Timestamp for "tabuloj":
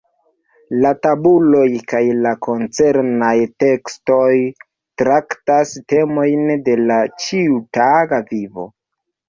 1.01-1.65